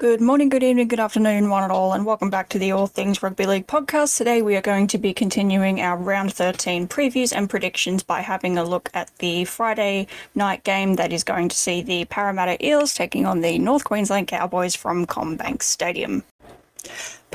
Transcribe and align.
Good 0.00 0.22
morning, 0.22 0.48
good 0.48 0.62
evening, 0.62 0.88
good 0.88 0.98
afternoon, 0.98 1.50
one 1.50 1.62
and 1.62 1.70
all, 1.70 1.92
and 1.92 2.06
welcome 2.06 2.30
back 2.30 2.48
to 2.48 2.58
the 2.58 2.72
All 2.72 2.86
Things 2.86 3.22
Rugby 3.22 3.44
League 3.44 3.66
podcast. 3.66 4.16
Today 4.16 4.40
we 4.40 4.56
are 4.56 4.62
going 4.62 4.86
to 4.86 4.96
be 4.96 5.12
continuing 5.12 5.78
our 5.78 5.94
round 5.94 6.32
13 6.32 6.88
previews 6.88 7.36
and 7.36 7.50
predictions 7.50 8.02
by 8.02 8.22
having 8.22 8.56
a 8.56 8.64
look 8.64 8.88
at 8.94 9.14
the 9.18 9.44
Friday 9.44 10.06
night 10.34 10.64
game 10.64 10.94
that 10.94 11.12
is 11.12 11.22
going 11.22 11.50
to 11.50 11.56
see 11.56 11.82
the 11.82 12.06
Parramatta 12.06 12.66
Eels 12.66 12.94
taking 12.94 13.26
on 13.26 13.42
the 13.42 13.58
North 13.58 13.84
Queensland 13.84 14.26
Cowboys 14.26 14.74
from 14.74 15.04
CommBank 15.04 15.62
Stadium. 15.62 16.24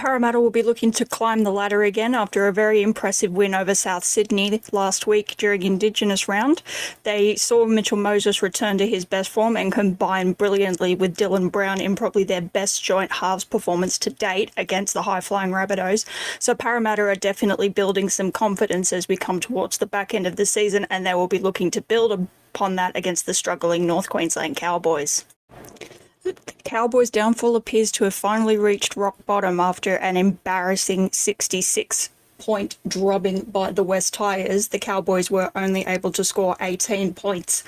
Parramatta 0.06 0.40
will 0.40 0.52
be 0.52 0.62
looking 0.62 0.92
to 0.92 1.04
climb 1.04 1.44
the 1.44 1.52
ladder 1.52 1.82
again 1.82 2.14
after 2.14 2.46
a 2.46 2.54
very 2.54 2.84
impressive 2.84 3.32
win 3.32 3.56
over 3.56 3.74
South 3.74 4.04
Sydney 4.04 4.62
last 4.72 5.08
week 5.08 5.34
during 5.36 5.64
Indigenous 5.64 6.28
round. 6.28 6.62
They 7.02 7.36
saw 7.38 7.66
Mitchell 7.66 7.98
Moses 7.98 8.44
return 8.44 8.78
to 8.78 8.88
his 8.88 9.04
best 9.04 9.32
form 9.32 9.58
and 9.58 9.72
combine 9.72 10.34
brilliantly 10.34 10.94
with 10.94 11.18
Dylan 11.18 11.52
Brown 11.52 11.82
in 11.82 11.96
probably 11.96 12.24
their 12.24 12.40
best 12.40 12.84
joint 12.84 13.14
halves 13.14 13.46
performance 13.46 13.98
to 13.98 14.12
date 14.12 14.52
against 14.56 14.94
the 14.94 15.02
high 15.02 15.22
flying 15.22 15.50
Rabbitohs. 15.50 16.06
So 16.38 16.54
Parramatta 16.54 17.02
are 17.02 17.16
definitely 17.16 17.70
building 17.70 18.08
some 18.08 18.32
confidence 18.32 18.94
as 18.94 19.08
we 19.08 19.18
come 19.18 19.40
towards 19.40 19.80
the 19.80 19.88
back 19.88 20.14
end 20.14 20.28
of 20.28 20.36
the 20.36 20.46
season, 20.46 20.86
and 20.92 21.04
they 21.04 21.16
will 21.16 21.28
be 21.28 21.40
looking 21.40 21.72
to 21.72 21.82
build 21.82 22.12
upon 22.54 22.76
that 22.76 22.96
against 22.96 23.26
the 23.26 23.34
struggling 23.34 23.88
North 23.88 24.08
Queensland 24.10 24.56
Cowboys. 24.56 25.26
Cowboys' 26.64 27.10
downfall 27.10 27.56
appears 27.56 27.92
to 27.94 28.04
have 28.04 28.14
finally 28.14 28.58
reached 28.58 28.96
rock 28.96 29.16
bottom 29.26 29.60
after 29.60 29.96
an 29.96 30.18
embarrassing 30.18 31.12
66 31.12 32.10
point 32.38 32.78
drubbing 32.88 33.42
by 33.42 33.72
the 33.72 33.84
West 33.84 34.14
Tigers, 34.14 34.70
the 34.70 34.80
Cowboys 34.80 35.32
were 35.32 35.52
only 35.56 35.86
able 35.86 36.12
to 36.12 36.24
score 36.24 36.56
18 36.60 37.14
points 37.14 37.64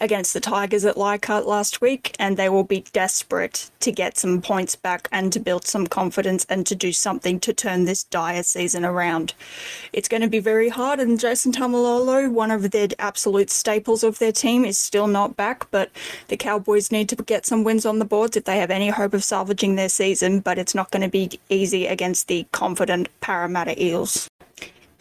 against 0.00 0.34
the 0.34 0.40
Tigers 0.40 0.84
at 0.84 0.96
Leichhardt 0.96 1.46
last 1.46 1.80
week, 1.80 2.14
and 2.18 2.36
they 2.36 2.48
will 2.48 2.64
be 2.64 2.84
desperate 2.92 3.70
to 3.80 3.92
get 3.92 4.16
some 4.16 4.40
points 4.40 4.76
back 4.76 5.08
and 5.12 5.32
to 5.32 5.40
build 5.40 5.66
some 5.66 5.86
confidence 5.86 6.46
and 6.48 6.66
to 6.66 6.74
do 6.74 6.92
something 6.92 7.38
to 7.40 7.52
turn 7.52 7.84
this 7.84 8.04
dire 8.04 8.42
season 8.42 8.84
around. 8.84 9.34
It's 9.92 10.08
going 10.08 10.22
to 10.22 10.28
be 10.28 10.40
very 10.40 10.68
hard, 10.68 11.00
and 11.00 11.18
Jason 11.20 11.52
Taumalolo, 11.52 12.30
one 12.30 12.50
of 12.50 12.70
their 12.70 12.88
absolute 12.98 13.50
staples 13.50 14.02
of 14.02 14.18
their 14.18 14.32
team, 14.32 14.64
is 14.64 14.78
still 14.78 15.06
not 15.06 15.36
back, 15.36 15.70
but 15.70 15.90
the 16.28 16.36
Cowboys 16.36 16.90
need 16.90 17.08
to 17.10 17.16
get 17.16 17.46
some 17.46 17.64
wins 17.64 17.86
on 17.86 17.98
the 17.98 18.04
boards 18.04 18.36
if 18.36 18.44
they 18.44 18.58
have 18.58 18.70
any 18.70 18.88
hope 18.88 19.14
of 19.14 19.24
salvaging 19.24 19.76
their 19.76 19.88
season, 19.88 20.40
but 20.40 20.58
it's 20.58 20.74
not 20.74 20.90
going 20.90 21.02
to 21.02 21.08
be 21.08 21.38
easy 21.48 21.86
against 21.86 22.28
the 22.28 22.46
confident 22.52 23.08
Parramatta 23.20 23.82
Eels. 23.82 24.13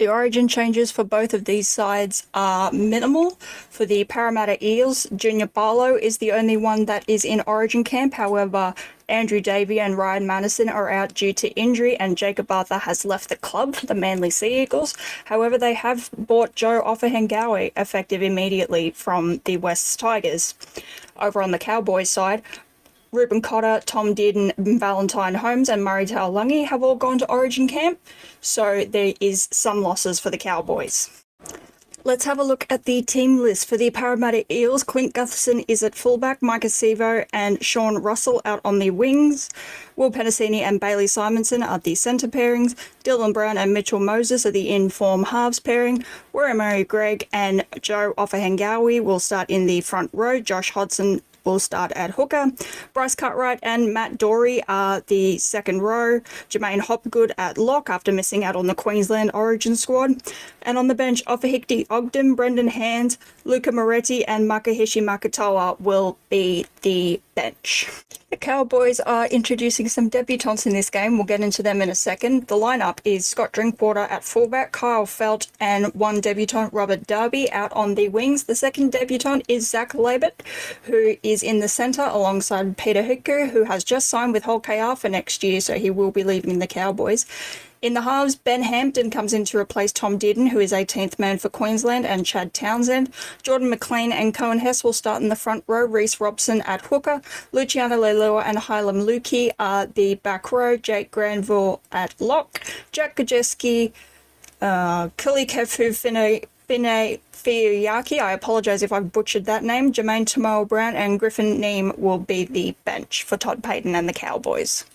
The 0.04 0.10
origin 0.10 0.50
changes 0.50 0.92
for 0.92 1.06
both 1.06 1.34
of 1.34 1.46
these 1.46 1.70
sides 1.70 2.28
are 2.34 2.74
minimal. 2.74 3.38
For 3.70 3.86
the 3.86 4.04
Parramatta 4.04 4.58
Eels, 4.62 5.08
Junior 5.16 5.48
Paulo 5.48 5.96
is 5.96 6.18
the 6.18 6.34
only 6.34 6.58
one 6.58 6.84
that 6.88 7.06
is 7.08 7.24
in 7.24 7.42
origin 7.48 7.86
camp. 7.86 8.16
However, 8.16 8.74
Andrew 9.08 9.40
Davey 9.40 9.80
and 9.80 9.98
Ryan 9.98 10.28
Matterson 10.28 10.68
are 10.68 10.90
out 10.90 11.14
due 11.14 11.32
to 11.32 11.48
injury, 11.52 11.96
and 11.96 12.18
Jacob 12.18 12.52
Arthur 12.52 12.80
has 12.80 13.06
left 13.06 13.30
the 13.30 13.38
club, 13.38 13.76
the 13.76 13.96
Manly 13.96 14.30
Sea 14.30 14.64
Eagles. 14.64 14.94
However, 15.24 15.58
they 15.58 15.74
have 15.74 16.10
bought 16.18 16.54
Joe 16.54 16.84
Ofahengaue 16.86 17.72
effective 17.78 18.22
immediately 18.22 18.92
from 18.92 19.40
the 19.46 19.56
West 19.56 20.02
Tigers. 20.02 20.54
Over 21.18 21.42
on 21.42 21.52
the 21.52 21.60
Cowboys 21.60 22.10
side, 22.10 22.42
Reuben 23.14 23.42
Cotter, 23.44 23.80
Tom 23.86 24.16
Dearden, 24.16 24.52
Valentine 24.58 25.36
Holmes, 25.36 25.70
and 25.70 25.84
Murray 25.84 26.08
Taulagi 26.08 26.66
have 26.66 26.82
all 26.82 26.96
gone 26.96 27.20
to 27.20 27.30
Origin 27.30 27.68
camp, 27.68 28.00
so 28.42 28.84
there 28.86 29.14
is 29.20 29.48
some 29.52 29.84
losses 29.84 30.20
for 30.20 30.32
the 30.32 30.38
Cowboys. 30.38 31.24
Let's 32.06 32.26
have 32.26 32.40
a 32.40 32.44
look 32.44 32.66
at 32.70 32.84
the 32.84 33.02
team 33.02 33.38
list 33.38 33.70
for 33.70 33.78
the 33.78 33.90
Parramatta 33.92 34.52
Eels. 34.52 34.84
Clint 34.84 35.14
Gutherson 35.14 35.64
is 35.70 35.84
at 35.84 35.96
fullback, 35.96 36.42
Maika 36.42 36.66
Sivo 36.66 37.26
and 37.32 37.64
Sean 37.64 37.98
Russell 37.98 38.42
out 38.44 38.60
on 38.66 38.80
the 38.80 38.90
wings. 38.90 39.50
Will 39.96 40.12
Penisini 40.12 40.60
and 40.60 40.82
Bailey 40.82 41.06
Simonsson 41.06 41.66
are 41.66 41.80
the 41.80 41.96
centre 41.96 42.28
pairings. 42.28 42.76
Dylan 43.06 43.32
Brown 43.32 43.58
and 43.58 43.74
Mitchell 43.74 44.02
Moses 44.02 44.46
are 44.46 44.52
the 44.52 44.70
in-form 44.70 45.24
halves 45.24 45.60
pairing. 45.60 46.04
Wiremu 46.34 46.86
Greig 46.90 47.30
and 47.32 47.64
Joe 47.80 48.14
Ofahengaue 48.18 49.02
will 49.02 49.20
start 49.20 49.50
in 49.50 49.66
the 49.66 49.80
front 49.80 50.10
row. 50.12 50.42
Josh 50.42 50.72
Hodgson 50.72 51.22
will 51.46 51.60
start 51.60 51.92
at 51.94 52.12
hooker. 52.12 52.52
Bryce 52.94 53.16
Cartwright 53.16 53.60
and 53.62 53.94
Matt 53.94 54.18
Doorey 54.18 54.64
are 54.68 55.02
the 55.08 55.38
second 55.38 55.82
row. 55.82 56.22
J'maine 56.50 56.80
Hopgood 56.80 57.34
at 57.38 57.58
lock 57.58 57.90
after 57.90 58.12
missing 58.12 58.44
out 58.44 58.56
on 58.56 58.68
the 58.68 58.76
Queensland 58.76 59.32
Origin 59.34 59.76
squad. 59.76 60.22
And 60.62 60.78
on 60.78 60.88
the 60.88 60.96
bench, 60.96 61.24
Ofahiki 61.26 61.86
Ogden, 61.90 62.36
Brendan 62.36 62.70
Hands, 62.70 63.18
Luca 63.44 63.72
Moretti, 63.72 64.26
and 64.26 64.50
Makahesi 64.50 65.02
Makatoa 65.02 65.80
will 65.80 66.18
be 66.30 66.66
the 66.82 67.22
bench. 67.36 67.90
The 68.30 68.38
Cowboys 68.38 69.00
are 69.00 69.28
introducing 69.28 69.88
some 69.88 70.10
debutants 70.10 70.66
in 70.66 70.74
this 70.74 70.90
game. 70.90 71.18
We'll 71.18 71.26
get 71.26 71.42
into 71.42 71.62
them 71.62 71.82
in 71.82 71.90
a 71.90 71.96
second. 71.96 72.48
The 72.48 72.56
lineup 72.56 72.98
is 73.06 73.28
Scott 73.28 73.52
Drinkwater 73.52 74.02
at 74.02 74.24
fullback, 74.24 74.72
Kyle 74.72 75.06
Feldt, 75.06 75.48
and 75.60 75.94
one 75.94 76.20
debutant, 76.20 76.74
Robert 76.74 77.06
Derby, 77.06 77.52
out 77.52 77.72
on 77.74 77.96
the 77.96 78.10
wings. 78.10 78.46
The 78.46 78.56
second 78.56 78.92
debutant 78.92 79.46
is 79.48 79.70
Zach 79.70 79.94
Laybutt, 79.94 80.42
who 80.84 81.16
is 81.22 81.44
in 81.44 81.60
the 81.60 81.68
centre 81.68 82.10
alongside 82.10 82.78
Peter 82.78 83.04
Hiku, 83.04 83.52
who 83.52 83.66
has 83.66 83.84
just 83.84 84.10
signed 84.10 84.34
with 84.34 84.44
Hull 84.44 84.60
KR 84.60 84.96
for 84.96 85.10
next 85.10 85.44
year, 85.44 85.62
so 85.62 85.76
he 85.76 85.90
will 85.90 86.12
be 86.12 86.24
leaving 86.24 86.60
the 86.60 86.68
Cowboys. 86.68 87.26
In 87.84 87.96
the 87.96 88.02
halves, 88.04 88.36
Ben 88.38 88.64
Hampton 88.64 89.10
comes 89.10 89.34
in 89.34 89.44
to 89.44 89.58
replace 89.58 89.92
Tom 89.92 90.18
Dearden, 90.18 90.48
who 90.48 90.60
is 90.60 90.72
18th 90.72 91.20
man 91.20 91.38
for 91.38 91.50
Queensland, 91.50 92.06
and 92.06 92.26
Chad 92.26 92.54
Townsend. 92.54 93.14
Jordan 93.42 93.70
McLean 93.70 94.14
and 94.14 94.34
Coen 94.34 94.60
Hess 94.60 94.86
will 94.86 94.94
start 94.94 95.22
in 95.22 95.28
the 95.28 95.36
front 95.36 95.66
row. 95.68 95.86
Reece 95.86 96.22
Robson 96.22 96.62
at 96.62 96.86
hooker. 96.86 97.22
Luciano 97.52 97.98
Leilua 97.98 98.46
and 98.46 98.58
Heilum 98.58 99.04
Luki 99.06 99.52
are 99.60 99.86
the 99.86 100.16
back 100.16 100.50
row. 100.54 100.78
Jake 100.78 101.12
Granville 101.12 101.82
at 101.92 102.16
lock. 102.22 102.62
Jack 102.94 103.18
Gosiewski, 103.18 103.92
uh, 104.62 105.10
Kuli 105.18 105.46
Kefu 105.46 105.94
Fine, 105.94 106.44
Fine 106.70 107.20
Fiyaki, 107.34 108.20
I 108.22 108.32
apologise 108.32 108.82
if 108.82 108.94
I've 108.94 109.12
butchered 109.12 109.44
that 109.44 109.66
name. 109.66 109.92
Jamayne 109.92 110.24
Taunoa 110.24 110.70
Brown 110.70 110.96
and 110.96 111.20
Griffin 111.20 111.60
Neame 111.60 112.00
will 112.00 112.18
be 112.18 112.46
the 112.46 112.76
bench 112.86 113.24
for 113.24 113.36
Todd 113.36 113.62
Payten 113.62 113.94
and 113.94 114.08
the 114.08 114.14
Cowboys. 114.14 114.86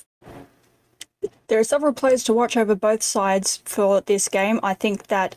There 1.49 1.59
are 1.59 1.65
several 1.65 1.95
players 1.95 2.25
to 2.25 2.35
watch 2.35 2.57
over 2.57 2.75
both 2.75 3.03
sides 3.03 3.63
for 3.65 4.03
this 4.03 4.29
game. 4.29 4.61
I 4.63 4.75
think 4.75 5.07
that 5.07 5.35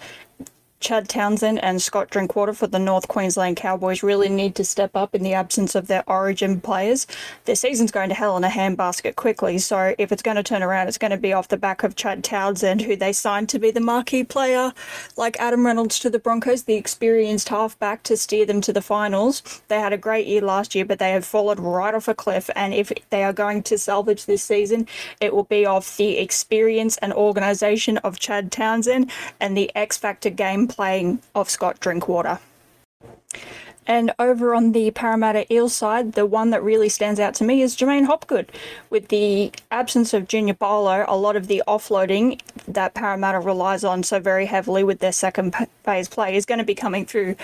Chad 0.81 1.08
Townsend 1.08 1.64
and 1.64 1.80
Scott 1.80 2.09
Drinkwater 2.09 2.53
for 2.53 2.66
the 2.66 2.80
North 2.80 3.08
Queensland 3.08 3.56
Cowboys 3.56 4.02
really 4.02 4.30
need 4.30 4.56
to 4.56 4.66
step 4.66 4.96
up 4.96 5.14
in 5.14 5.22
the 5.22 5.36
absence 5.36 5.75
of 5.75 5.86
their 5.86 6.03
origin 6.08 6.59
players. 6.59 7.06
Their 7.46 7.56
season's 7.56 7.92
going 7.92 8.09
to 8.09 8.16
hell 8.16 8.36
in 8.36 8.44
a 8.44 8.50
handbasket 8.50 9.16
quickly, 9.16 9.59
so 9.59 9.94
if 10.00 10.12
it's 10.12 10.24
going 10.24 10.38
to 10.38 10.44
turn 10.44 10.64
around, 10.64 10.88
it's 10.88 10.97
going 10.97 11.12
to 11.12 11.18
be 11.18 11.34
off 11.34 11.50
the 11.50 11.56
back 11.56 11.84
of 11.84 11.96
Chad 11.96 12.24
Townsend, 12.24 12.81
who 12.81 12.96
they 12.96 13.14
signed 13.14 13.47
to 13.50 13.59
be 13.59 13.70
the 13.70 13.80
marquee 13.80 14.24
player, 14.24 14.74
like 15.16 15.40
Adam 15.40 15.68
Reynolds 15.68 16.00
to 16.00 16.09
the 16.09 16.18
Broncos, 16.18 16.64
the 16.64 16.74
experienced 16.74 17.50
halfback 17.50 18.02
to 18.03 18.18
steer 18.18 18.47
them 18.47 18.59
to 18.62 18.74
the 18.74 18.81
finals. 18.81 19.62
They 19.68 19.80
had 19.80 19.94
a 19.94 19.97
great 19.97 20.25
year 20.25 20.41
last 20.41 20.74
year, 20.74 20.84
but 20.84 20.97
they 20.97 21.12
have 21.12 21.25
fallen 21.25 21.59
right 21.59 21.94
off 21.94 22.08
a 22.08 22.16
cliff, 22.16 22.50
and 22.56 22.74
if 22.74 22.91
they 23.12 23.24
are 23.24 23.34
going 23.34 23.62
to 23.64 23.78
salvage 23.78 24.25
this 24.25 24.44
season, 24.44 24.88
it 25.20 25.36
will 25.36 25.44
be 25.44 25.64
off 25.64 25.96
the 25.97 26.18
experience 26.18 26.97
and 26.97 27.14
organisation 27.14 28.00
of 28.00 28.18
Chad 28.18 28.52
Townsend 28.52 29.12
and 29.40 29.56
the 29.56 29.70
X 29.75 29.96
Factor 29.96 30.31
game 30.31 30.71
playing 30.72 31.22
of 31.36 31.50
Scott 31.50 31.80
Drinkwater. 31.80 32.40
And 33.88 34.14
over 34.20 34.54
on 34.54 34.74
the 34.74 34.92
Parramatta 34.92 35.52
Eel 35.52 35.68
side, 35.68 36.14
the 36.14 36.26
one 36.26 36.52
that 36.52 36.64
really 36.64 36.88
stands 36.88 37.20
out 37.20 37.34
to 37.36 37.44
me 37.44 37.62
is 37.62 37.76
J'maine 37.76 38.06
Hopgood. 38.06 38.52
With 38.90 39.08
the 39.08 39.52
absence 39.72 40.14
of 40.14 40.28
Junior 40.28 40.54
Paulo, 40.54 41.04
a 41.08 41.18
lot 41.18 41.36
of 41.36 41.48
the 41.48 41.64
offloading 41.68 42.40
that 42.68 42.94
Parramatta 42.94 43.40
relies 43.40 43.84
on 43.84 44.04
so 44.04 44.20
very 44.20 44.46
heavily 44.46 44.84
with 44.84 45.00
their 45.00 45.12
second 45.12 45.56
phase 45.84 46.08
play 46.08 46.35
is 46.35 46.46
going 46.46 46.59
to 46.59 46.64
be 46.64 46.76
coming 46.76 47.06
through 47.06 47.35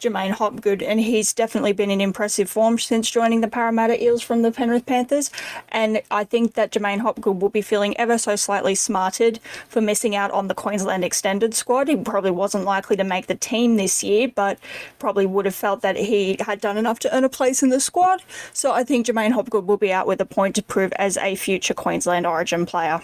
J'maine 0.00 0.32
Hopgood, 0.32 0.82
and 0.82 1.00
he's 1.00 1.32
definitely 1.32 1.72
been 1.72 1.90
in 1.90 2.00
impressive 2.00 2.48
form 2.48 2.78
since 2.78 3.10
joining 3.10 3.40
the 3.40 3.48
Parramatta 3.48 4.02
Eels 4.02 4.22
from 4.22 4.42
the 4.42 4.52
Penrith 4.52 4.86
Panthers. 4.86 5.30
And 5.68 6.02
I 6.10 6.24
think 6.24 6.54
that 6.54 6.72
J'maine 6.72 7.00
Hopgood 7.00 7.40
will 7.40 7.48
be 7.48 7.62
feeling 7.62 7.96
ever 7.96 8.18
so 8.18 8.36
slightly 8.36 8.74
smarted 8.74 9.40
for 9.68 9.80
missing 9.80 10.14
out 10.14 10.30
on 10.30 10.48
the 10.48 10.54
Queensland 10.54 11.04
extended 11.04 11.54
squad. 11.54 11.88
He 11.88 11.96
probably 11.96 12.30
wasn't 12.30 12.64
likely 12.64 12.96
to 12.96 13.04
make 13.04 13.26
the 13.26 13.34
team 13.34 13.76
this 13.76 14.04
year, 14.04 14.28
but 14.28 14.58
probably 14.98 15.26
would 15.26 15.44
have 15.44 15.54
felt 15.54 15.82
that 15.82 15.96
he 15.96 16.36
had 16.40 16.60
done 16.60 16.76
enough 16.76 16.98
to 17.00 17.16
earn 17.16 17.24
a 17.24 17.28
place 17.28 17.62
in 17.62 17.70
the 17.70 17.80
squad. 17.80 18.22
So 18.52 18.72
I 18.72 18.84
think 18.84 19.06
J'maine 19.06 19.32
Hopgood 19.32 19.66
will 19.66 19.76
be 19.76 19.92
out 19.92 20.06
with 20.06 20.20
a 20.20 20.26
point 20.26 20.54
to 20.56 20.62
prove 20.62 20.92
as 20.92 21.16
a 21.16 21.34
future 21.34 21.74
Queensland 21.74 22.26
Origin 22.26 22.66
player 22.66 23.00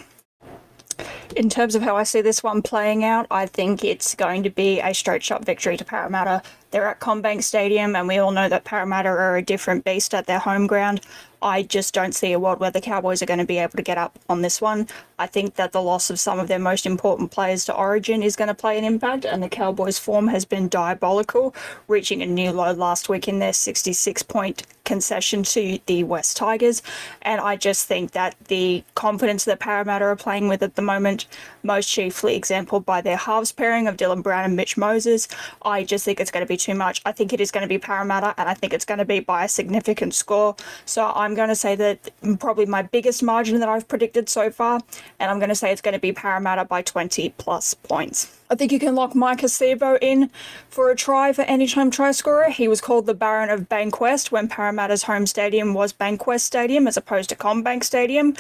in 1.37 1.49
terms 1.49 1.75
of 1.75 1.83
how 1.83 1.97
I 1.97 2.03
see 2.03 2.21
this 2.21 2.43
one 2.43 2.62
playing 2.62 3.05
out, 3.05 3.27
I 3.31 3.47
think 3.47 3.85
it's 3.85 4.15
going 4.15 4.43
to 4.43 4.50
be 4.50 4.81
a 4.81 4.93
straight 4.93 5.23
shot 5.23 5.44
victory 5.44 5.77
to 5.77 5.85
Parramatta 5.85 6.43
They're 6.72 6.88
at 6.88 7.00
CommBank 7.00 7.42
Stadium, 7.42 7.94
and 7.94 8.08
we 8.08 8.16
all 8.16 8.30
know 8.30 8.48
that 8.48 8.64
Parramatta 8.64 9.10
are 9.10 9.36
a 9.36 9.42
different 9.42 9.84
beast 9.84 10.14
at 10.14 10.26
their 10.26 10.38
home 10.38 10.66
ground. 10.66 11.02
I 11.42 11.64
just 11.64 11.92
don't 11.92 12.14
see 12.14 12.32
a 12.32 12.38
world 12.38 12.60
where 12.60 12.70
the 12.70 12.80
Cowboys 12.80 13.20
are 13.20 13.26
going 13.26 13.40
to 13.40 13.44
be 13.44 13.58
able 13.58 13.76
to 13.76 13.82
get 13.82 13.98
up 13.98 14.19
on 14.28 14.42
this 14.42 14.60
one. 14.60 14.86
I 15.19 15.26
think 15.26 15.56
that 15.56 15.72
the 15.72 15.82
loss 15.82 16.08
of 16.08 16.20
some 16.20 16.38
of 16.38 16.48
their 16.48 16.58
most 16.58 16.86
important 16.86 17.30
players 17.30 17.64
to 17.66 17.74
Origin 17.74 18.22
is 18.22 18.36
going 18.36 18.48
to 18.48 18.54
play 18.54 18.78
an 18.78 18.84
impact, 18.84 19.24
and 19.24 19.42
the 19.42 19.48
Cowboys' 19.48 19.98
form 19.98 20.28
has 20.28 20.44
been 20.44 20.69
diabolical, 20.69 21.54
reaching 21.88 22.22
a 22.22 22.26
new 22.26 22.52
low 22.52 22.72
last 22.72 23.08
week 23.08 23.28
in 23.28 23.38
their 23.38 23.52
66 23.52 24.22
point 24.22 24.62
concession 24.84 25.42
to 25.42 25.78
the 25.86 26.04
West 26.04 26.36
Tigers. 26.36 26.82
And 27.22 27.40
I 27.40 27.56
just 27.56 27.86
think 27.86 28.12
that 28.12 28.36
the 28.48 28.84
confidence 28.94 29.44
that 29.44 29.60
Parramatta 29.60 30.04
are 30.04 30.16
playing 30.16 30.48
with 30.48 30.62
at 30.62 30.74
the 30.74 30.82
moment, 30.82 31.26
most 31.62 31.88
chiefly 31.88 32.36
exampled 32.36 32.84
by 32.84 33.00
their 33.00 33.16
halves 33.16 33.52
pairing 33.52 33.86
of 33.86 33.96
Dylan 33.96 34.22
Brown 34.22 34.44
and 34.44 34.56
Mitch 34.56 34.76
Moses, 34.76 35.28
I 35.62 35.84
just 35.84 36.04
think 36.04 36.20
it's 36.20 36.30
going 36.30 36.44
to 36.44 36.48
be 36.48 36.56
too 36.62 36.75
much. 36.75 37.03
I 37.05 37.12
think 37.12 37.32
it 37.32 37.41
is 37.41 37.50
going 37.50 37.62
to 37.62 37.69
be 37.69 37.79
Parramatta, 37.79 38.35
and 38.38 38.49
I 38.49 38.55
think 38.55 38.73
it's 38.73 38.85
going 38.85 38.99
to 38.99 39.05
be 39.05 39.20
by 39.20 39.44
a 39.44 39.49
significant 39.49 40.14
score. 40.14 40.56
So 40.87 41.12
I'm 41.14 41.35
going 41.35 41.49
to 41.49 41.56
say 41.56 41.75
that 41.76 42.11
probably 42.38 42.67
my 42.67 42.82
biggest 42.82 43.23
margin 43.23 43.61
that 43.61 43.69
I've 43.69 43.88
predicted 43.88 44.29
so 44.29 44.50
far, 44.50 44.81
and 45.19 45.31
I'm 45.31 45.38
going 45.38 45.49
to 45.49 45.55
say 45.55 45.73
it's 45.73 45.82
going 45.82 45.94
to 45.94 46.00
be 46.00 46.12
Parramatta 46.12 46.64
by 46.64 46.82
20 46.82 47.31
plus 47.38 47.75
points. 47.75 48.38
I 48.50 48.55
think 48.55 48.70
you 48.70 48.79
can 48.79 48.94
lock 48.94 49.14
Maika 49.14 49.44
Sivo 49.44 49.97
in 50.03 50.31
for 50.69 50.91
a 50.91 50.94
try 50.97 51.32
for 51.32 51.41
anytime 51.43 51.91
try 51.91 52.12
scorer. 52.12 52.50
He 52.50 52.69
was 52.69 52.82
called 52.82 53.06
the 53.06 53.15
Baron 53.15 53.49
of 53.49 53.69
Bankwest 53.69 54.31
when 54.31 54.47
Parramatta's 54.47 55.05
home 55.05 55.26
stadium 55.26 55.73
was 55.73 55.93
Bankwest 55.93 56.43
Stadium 56.43 56.87
as 56.87 56.99
opposed 56.99 57.31
to 57.31 57.35
CommBank 57.35 57.82
Stadium. 57.82 58.37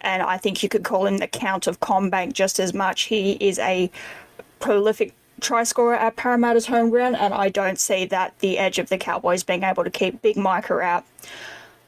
And 0.00 0.20
I 0.22 0.36
think 0.36 0.64
you 0.64 0.68
could 0.68 0.82
call 0.82 1.06
him 1.06 1.18
the 1.18 1.28
Count 1.28 1.68
of 1.68 1.78
CommBank 1.78 2.32
just 2.32 2.58
as 2.58 2.74
much. 2.74 3.02
He 3.02 3.32
is 3.34 3.60
a 3.60 3.88
prolific 4.58 5.14
try 5.42 5.64
scorer 5.64 5.94
at 5.94 6.16
Parramatta's 6.16 6.66
home 6.66 6.90
ground, 6.90 7.16
and 7.16 7.34
I 7.34 7.48
don't 7.48 7.78
see 7.78 8.04
that 8.06 8.38
the 8.38 8.58
edge 8.58 8.78
of 8.78 8.88
the 8.88 8.98
Cowboys 8.98 9.42
being 9.42 9.62
able 9.62 9.84
to 9.84 9.90
keep 9.90 10.22
Big 10.22 10.36
Maika 10.36 10.82
out. 10.82 11.04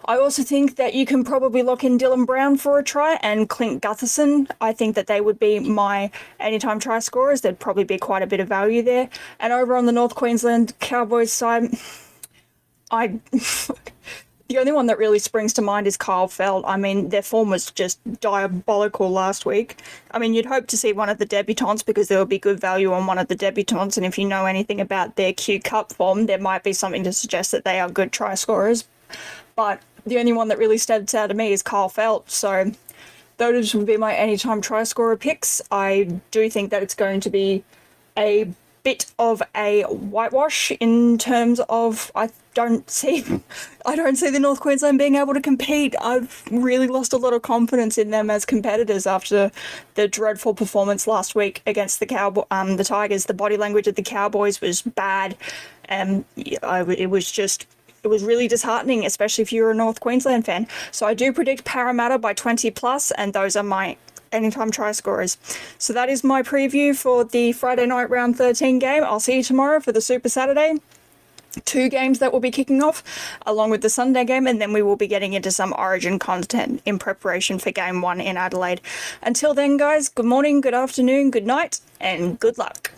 I 0.06 0.18
also 0.18 0.42
think 0.42 0.76
that 0.76 0.92
you 0.92 1.06
can 1.06 1.24
probably 1.24 1.62
lock 1.62 1.82
in 1.82 1.98
Dylan 1.98 2.26
Brown 2.26 2.58
for 2.58 2.78
a 2.78 2.84
try 2.84 3.18
and 3.22 3.48
Clint 3.48 3.82
Gutherson. 3.82 4.50
I 4.60 4.72
think 4.72 4.96
that 4.96 5.06
they 5.06 5.20
would 5.20 5.38
be 5.38 5.58
my 5.60 6.10
anytime 6.38 6.78
try 6.78 6.98
scorers. 6.98 7.40
There'd 7.40 7.58
probably 7.58 7.84
be 7.84 7.96
quite 7.96 8.22
a 8.22 8.26
bit 8.26 8.40
of 8.40 8.48
value 8.48 8.82
there. 8.82 9.08
And 9.40 9.52
over 9.52 9.74
on 9.76 9.86
the 9.86 9.92
North 9.92 10.14
Queensland 10.14 10.78
Cowboys 10.78 11.32
side, 11.32 11.78
I. 12.90 13.18
the 14.48 14.58
only 14.58 14.72
one 14.72 14.86
that 14.86 14.98
really 14.98 15.18
springs 15.18 15.52
to 15.54 15.62
mind 15.62 15.86
is 15.86 15.96
Kyle 15.96 16.28
Feldt. 16.28 16.64
I 16.66 16.76
mean, 16.76 17.08
their 17.08 17.22
form 17.22 17.50
was 17.50 17.70
just 17.70 17.98
diabolical 18.20 19.10
last 19.10 19.46
week. 19.46 19.78
I 20.10 20.18
mean, 20.18 20.34
you'd 20.34 20.46
hope 20.46 20.66
to 20.68 20.76
see 20.76 20.92
one 20.92 21.08
of 21.08 21.18
the 21.18 21.26
debutants 21.26 21.84
because 21.84 22.08
there 22.08 22.18
would 22.18 22.28
be 22.28 22.38
good 22.38 22.60
value 22.60 22.92
on 22.92 23.06
one 23.06 23.18
of 23.18 23.28
the 23.28 23.36
debutants. 23.36 23.96
And 23.96 24.04
if 24.04 24.18
you 24.18 24.26
know 24.26 24.44
anything 24.44 24.80
about 24.80 25.16
their 25.16 25.32
Q 25.32 25.60
Cup 25.60 25.92
form, 25.92 26.26
there 26.26 26.38
might 26.38 26.62
be 26.62 26.74
something 26.74 27.04
to 27.04 27.12
suggest 27.12 27.52
that 27.52 27.64
they 27.64 27.80
are 27.80 27.88
good 27.88 28.12
try 28.12 28.34
scorers. 28.34 28.84
But 29.56 29.80
the 30.04 30.18
only 30.18 30.32
one 30.32 30.48
that 30.48 30.58
really 30.58 30.78
stands 30.78 31.14
out 31.14 31.28
to 31.28 31.34
me 31.34 31.52
is 31.52 31.62
Kyle 31.62 31.88
Feldt. 31.88 32.28
So 32.28 32.72
those 33.38 33.74
would 33.74 33.86
be 33.86 33.96
my 33.96 34.14
anytime 34.14 34.60
try 34.60 34.84
scorer 34.84 35.16
picks. 35.16 35.62
I 35.70 36.20
do 36.30 36.50
think 36.50 36.70
that 36.70 36.82
it's 36.82 36.94
going 36.94 37.20
to 37.20 37.30
be 37.30 37.64
a 38.16 38.52
bit 38.84 39.06
of 39.18 39.42
a 39.56 39.82
whitewash 39.84 40.70
in 40.78 41.18
terms 41.18 41.60
of 41.68 42.12
I 42.14 42.30
don't 42.54 42.88
see 42.88 43.24
I 43.86 43.96
don't 43.96 44.16
see 44.16 44.30
the 44.30 44.38
North 44.38 44.60
Queensland 44.60 44.98
being 44.98 45.16
able 45.16 45.34
to 45.34 45.40
compete. 45.40 45.94
I've 46.00 46.44
really 46.50 46.86
lost 46.86 47.12
a 47.12 47.16
lot 47.16 47.32
of 47.32 47.42
confidence 47.42 47.98
in 47.98 48.10
them 48.10 48.30
as 48.30 48.44
competitors 48.44 49.06
after 49.06 49.50
the 49.94 50.06
dreadful 50.06 50.54
performance 50.54 51.06
last 51.06 51.34
week 51.34 51.62
against 51.66 51.98
the 52.00 52.06
Cowboy 52.06 52.44
um 52.50 52.76
the 52.76 52.84
Tigers. 52.84 53.24
The 53.26 53.34
body 53.34 53.56
language 53.56 53.86
of 53.86 53.94
the 53.96 54.02
Cowboys 54.02 54.60
was 54.60 54.82
bad. 54.82 55.36
and 55.86 56.24
it 56.36 57.10
was 57.10 57.30
just 57.30 57.66
it 58.02 58.08
was 58.08 58.22
really 58.22 58.48
disheartening, 58.48 59.06
especially 59.06 59.42
if 59.42 59.52
you're 59.52 59.70
a 59.70 59.74
North 59.74 60.00
Queensland 60.00 60.44
fan. 60.44 60.66
So 60.92 61.06
I 61.06 61.14
do 61.14 61.32
predict 61.32 61.64
Parramatta 61.64 62.18
by 62.18 62.34
20 62.34 62.70
plus, 62.72 63.10
and 63.12 63.32
those 63.32 63.56
are 63.56 63.62
my 63.62 63.96
anytime 64.34 64.70
try 64.70 64.92
scorers. 64.92 65.38
So 65.78 65.92
that 65.92 66.08
is 66.08 66.22
my 66.24 66.42
preview 66.42 66.94
for 66.94 67.24
the 67.24 67.52
Friday 67.52 67.86
night 67.86 68.10
round 68.10 68.36
13 68.36 68.78
game. 68.78 69.04
I'll 69.04 69.20
see 69.20 69.36
you 69.36 69.42
tomorrow 69.42 69.80
for 69.80 69.92
the 69.92 70.00
Super 70.00 70.28
Saturday. 70.28 70.74
Two 71.64 71.88
games 71.88 72.18
that 72.18 72.32
will 72.32 72.40
be 72.40 72.50
kicking 72.50 72.82
off, 72.82 73.04
along 73.46 73.70
with 73.70 73.82
the 73.82 73.88
Sunday 73.88 74.24
game, 74.24 74.46
and 74.46 74.60
then 74.60 74.72
we 74.72 74.82
will 74.82 74.96
be 74.96 75.06
getting 75.06 75.34
into 75.34 75.52
some 75.52 75.72
Origin 75.78 76.18
content 76.18 76.82
in 76.84 76.98
preparation 76.98 77.60
for 77.60 77.70
game 77.70 78.02
one 78.02 78.20
in 78.20 78.36
Adelaide. 78.36 78.80
Until 79.22 79.54
then, 79.54 79.76
guys, 79.76 80.08
good 80.08 80.26
morning, 80.26 80.60
good 80.60 80.74
afternoon, 80.74 81.30
good 81.30 81.46
night, 81.46 81.80
and 82.00 82.40
good 82.40 82.58
luck. 82.58 82.90